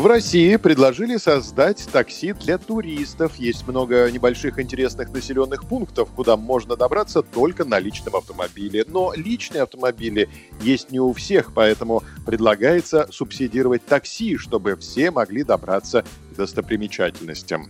В 0.00 0.06
России 0.06 0.56
предложили 0.56 1.18
создать 1.18 1.86
такси 1.92 2.32
для 2.32 2.56
туристов. 2.56 3.36
Есть 3.36 3.68
много 3.68 4.10
небольших 4.10 4.58
интересных 4.58 5.12
населенных 5.12 5.68
пунктов, 5.68 6.08
куда 6.16 6.38
можно 6.38 6.74
добраться 6.74 7.20
только 7.20 7.66
на 7.66 7.78
личном 7.78 8.16
автомобиле. 8.16 8.86
Но 8.88 9.12
личные 9.14 9.62
автомобили 9.62 10.30
есть 10.62 10.90
не 10.90 11.00
у 11.00 11.12
всех, 11.12 11.52
поэтому 11.52 12.02
предлагается 12.24 13.08
субсидировать 13.10 13.84
такси, 13.84 14.38
чтобы 14.38 14.74
все 14.76 15.10
могли 15.10 15.44
добраться 15.44 16.02
к 16.32 16.36
достопримечательностям. 16.36 17.68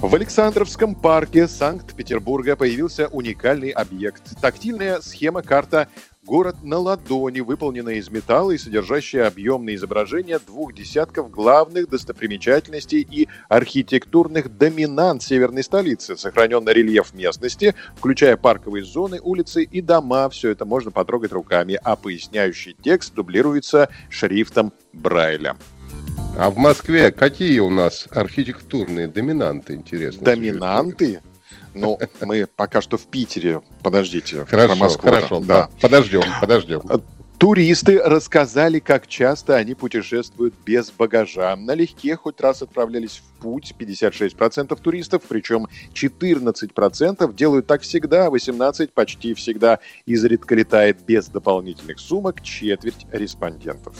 В 0.00 0.14
Александровском 0.14 0.94
парке 0.94 1.46
Санкт-Петербурга 1.46 2.56
появился 2.56 3.08
уникальный 3.08 3.68
объект. 3.68 4.22
Тактильная 4.40 5.02
схема-карта 5.02 5.88
«Город 6.26 6.56
на 6.62 6.76
ладони», 6.76 7.40
выполненная 7.40 7.94
из 7.94 8.10
металла 8.10 8.50
и 8.50 8.58
содержащая 8.58 9.26
объемные 9.26 9.76
изображения 9.76 10.38
двух 10.38 10.74
десятков 10.74 11.30
главных 11.30 11.88
достопримечательностей 11.88 13.00
и 13.00 13.26
архитектурных 13.48 14.56
доминант 14.58 15.22
северной 15.22 15.64
столицы. 15.64 16.18
Сохранен 16.18 16.68
рельеф 16.68 17.14
местности, 17.14 17.74
включая 17.96 18.36
парковые 18.36 18.84
зоны, 18.84 19.18
улицы 19.22 19.62
и 19.62 19.80
дома. 19.80 20.28
Все 20.28 20.50
это 20.50 20.66
можно 20.66 20.90
потрогать 20.90 21.32
руками, 21.32 21.80
а 21.82 21.96
поясняющий 21.96 22.76
текст 22.82 23.14
дублируется 23.14 23.88
шрифтом 24.10 24.74
Брайля. 24.92 25.56
А 26.38 26.50
в 26.50 26.58
Москве 26.58 27.12
какие 27.12 27.58
у 27.60 27.70
нас 27.70 28.06
архитектурные 28.10 29.08
доминанты, 29.08 29.74
интересно? 29.74 30.26
Доминанты? 30.26 31.22
Ну, 31.74 31.98
мы 32.22 32.46
пока 32.46 32.80
что 32.80 32.96
в 32.96 33.06
Питере. 33.06 33.62
Подождите. 33.82 34.44
Хорошо, 34.46 34.74
Москву, 34.76 35.10
хорошо, 35.10 35.40
да. 35.40 35.68
Подождем, 35.80 36.22
подождем. 36.40 36.82
Туристы 37.40 37.98
рассказали, 37.98 38.80
как 38.80 39.06
часто 39.06 39.56
они 39.56 39.74
путешествуют 39.74 40.52
без 40.66 40.90
багажа. 40.90 41.56
Налегке 41.56 42.14
хоть 42.14 42.38
раз 42.38 42.60
отправлялись 42.60 43.22
в 43.22 43.40
путь 43.40 43.74
56% 43.78 44.78
туристов, 44.78 45.22
причем 45.26 45.66
14% 45.94 47.34
делают 47.34 47.66
так 47.66 47.80
всегда, 47.80 48.26
18% 48.26 48.90
почти 48.92 49.32
всегда. 49.32 49.78
Изредка 50.04 50.54
летает 50.54 50.98
без 51.06 51.28
дополнительных 51.28 51.98
сумок 51.98 52.42
четверть 52.42 53.06
респондентов. 53.10 53.94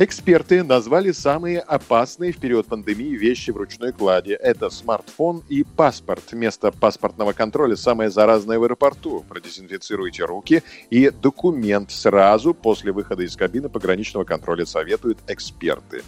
Эксперты 0.00 0.62
назвали 0.62 1.10
самые 1.10 1.58
опасные 1.58 2.30
в 2.30 2.38
период 2.38 2.68
пандемии 2.68 3.16
вещи 3.16 3.50
в 3.50 3.56
ручной 3.56 3.92
кладе. 3.92 4.34
Это 4.34 4.70
смартфон 4.70 5.42
и 5.48 5.64
паспорт. 5.64 6.22
Вместо 6.30 6.70
паспортного 6.70 7.32
контроля 7.32 7.74
самое 7.74 8.08
заразное 8.08 8.60
в 8.60 8.62
аэропорту. 8.62 9.24
Продезинфицируйте 9.28 10.24
руки 10.24 10.62
и 10.88 11.10
документ 11.10 11.90
сразу 11.90 12.54
после 12.54 12.92
выхода 12.92 13.24
из 13.24 13.34
кабины 13.34 13.68
пограничного 13.68 14.22
контроля, 14.22 14.66
советуют 14.66 15.18
эксперты. 15.26 16.04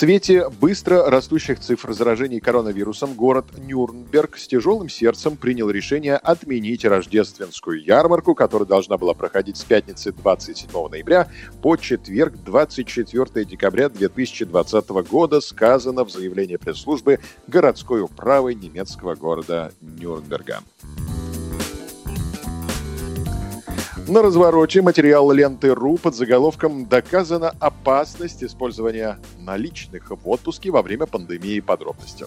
Свете 0.00 0.48
быстро 0.48 1.10
растущих 1.10 1.60
цифр 1.60 1.92
заражений 1.92 2.40
коронавирусом 2.40 3.12
город 3.12 3.44
Нюрнберг 3.58 4.38
с 4.38 4.48
тяжелым 4.48 4.88
сердцем 4.88 5.36
принял 5.36 5.68
решение 5.68 6.16
отменить 6.16 6.86
рождественскую 6.86 7.84
ярмарку, 7.84 8.34
которая 8.34 8.66
должна 8.66 8.96
была 8.96 9.12
проходить 9.12 9.58
с 9.58 9.64
пятницы 9.64 10.12
27 10.12 10.70
ноября 10.88 11.28
по 11.60 11.76
четверг 11.76 12.32
24 12.46 13.44
декабря 13.44 13.90
2020 13.90 14.88
года, 14.88 15.42
сказано 15.42 16.06
в 16.06 16.10
заявлении 16.10 16.56
пресс-службы 16.56 17.20
городской 17.46 18.00
управы 18.00 18.54
немецкого 18.54 19.16
города 19.16 19.70
Нюрнберга. 19.82 20.60
На 24.10 24.22
развороте 24.22 24.82
материал 24.82 25.30
ленты 25.30 25.72
РУ 25.72 25.96
под 25.96 26.16
заголовком 26.16 26.84
«Доказана 26.84 27.54
опасность 27.60 28.42
использования 28.42 29.20
наличных 29.38 30.10
в 30.10 30.28
отпуске 30.28 30.72
во 30.72 30.82
время 30.82 31.06
пандемии 31.06 31.60
подробности». 31.60 32.26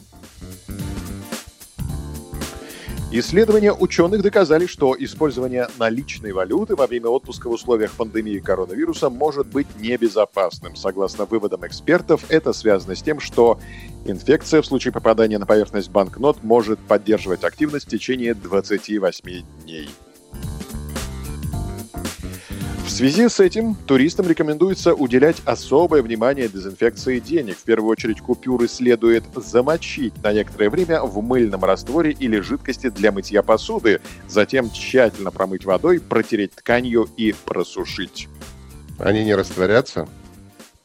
Исследования 3.12 3.74
ученых 3.74 4.22
доказали, 4.22 4.66
что 4.66 4.96
использование 4.98 5.68
наличной 5.78 6.32
валюты 6.32 6.78
во 6.78 6.88
время 6.88 7.10
отпуска 7.10 7.50
в 7.50 7.52
условиях 7.52 7.92
пандемии 7.92 8.40
коронавируса 8.40 9.10
может 9.10 9.48
быть 9.48 9.68
небезопасным. 9.78 10.78
Согласно 10.78 11.26
выводам 11.26 11.68
экспертов, 11.68 12.24
это 12.30 12.54
связано 12.54 12.96
с 12.96 13.02
тем, 13.02 13.20
что 13.20 13.60
инфекция 14.06 14.62
в 14.62 14.66
случае 14.66 14.94
попадания 14.94 15.38
на 15.38 15.46
поверхность 15.46 15.92
банкнот 15.92 16.44
может 16.44 16.80
поддерживать 16.80 17.44
активность 17.44 17.88
в 17.88 17.90
течение 17.90 18.34
28 18.34 19.44
дней. 19.64 19.90
В 22.86 22.90
связи 22.90 23.28
с 23.28 23.40
этим 23.40 23.76
туристам 23.76 24.28
рекомендуется 24.28 24.94
уделять 24.94 25.38
особое 25.46 26.02
внимание 26.02 26.48
дезинфекции 26.48 27.20
денег. 27.20 27.58
В 27.58 27.64
первую 27.64 27.90
очередь 27.90 28.22
купюры 28.22 28.68
следует 28.68 29.24
замочить 29.36 30.14
на 30.22 30.34
некоторое 30.34 30.70
время 30.70 31.02
в 31.02 31.22
мыльном 31.24 31.64
растворе 31.64 32.12
или 32.12 32.40
жидкости 32.40 32.90
для 32.90 33.12
мытья 33.12 33.42
посуды, 33.42 34.02
затем 34.28 34.70
тщательно 34.70 35.32
промыть 35.32 35.66
водой, 35.66 36.00
протереть 36.02 36.52
тканью 36.56 37.10
и 37.18 37.34
просушить. 37.46 38.28
Они 39.00 39.24
не 39.24 39.34
растворятся? 39.34 40.08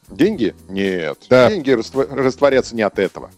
Деньги? 0.09 0.55
Нет. 0.67 1.19
Да. 1.29 1.49
Деньги 1.49 1.71
растворятся 1.71 2.75
не 2.75 2.81
от 2.81 2.97
этого. 2.97 3.29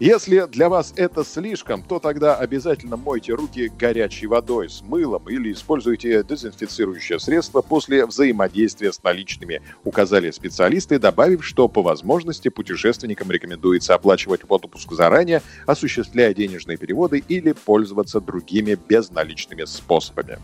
Если 0.00 0.46
для 0.46 0.68
вас 0.68 0.92
это 0.94 1.24
слишком, 1.24 1.82
то 1.82 1.98
тогда 1.98 2.36
обязательно 2.36 2.96
мойте 2.96 3.32
руки 3.32 3.68
горячей 3.76 4.28
водой 4.28 4.70
с 4.70 4.80
мылом 4.80 5.28
или 5.28 5.52
используйте 5.52 6.22
дезинфицирующее 6.22 7.18
средство 7.18 7.62
после 7.62 8.06
взаимодействия 8.06 8.92
с 8.92 9.02
наличными, 9.02 9.60
указали 9.82 10.30
специалисты, 10.30 11.00
добавив, 11.00 11.44
что 11.44 11.66
по 11.66 11.82
возможности 11.82 12.48
путешественникам 12.48 13.32
рекомендуется 13.32 13.96
оплачивать 13.96 14.42
отпуск 14.48 14.92
заранее, 14.92 15.42
осуществляя 15.66 16.32
денежные 16.32 16.76
переводы 16.76 17.24
или 17.26 17.50
пользоваться 17.50 18.20
другими 18.20 18.78
безналичными 18.88 19.64
способами. 19.64 20.38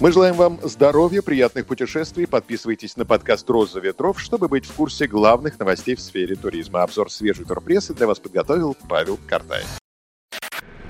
Мы 0.00 0.12
желаем 0.12 0.34
вам 0.34 0.58
здоровья, 0.62 1.20
приятных 1.20 1.66
путешествий. 1.66 2.26
Подписывайтесь 2.26 2.96
на 2.96 3.04
подкаст 3.04 3.48
«Роза 3.50 3.80
ветров», 3.80 4.18
чтобы 4.18 4.48
быть 4.48 4.64
в 4.64 4.72
курсе 4.72 5.06
главных 5.06 5.58
новостей 5.58 5.94
в 5.94 6.00
сфере 6.00 6.36
туризма. 6.36 6.82
Обзор 6.82 7.12
свежей 7.12 7.44
турпрессы 7.44 7.92
для 7.92 8.06
вас 8.06 8.18
подготовил 8.18 8.74
Павел 8.88 9.18
Картаев. 9.28 9.66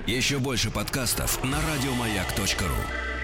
Еще 0.07 0.39
больше 0.39 0.71
подкастов 0.71 1.43
на 1.43 1.57
радиомаяк.ру 1.57 3.20